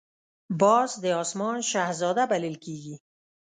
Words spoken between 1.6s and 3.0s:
شهزاده بلل کېږي